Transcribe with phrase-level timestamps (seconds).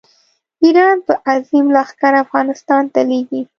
[0.61, 3.41] ایران به عظیم لښکر افغانستان ته لېږي.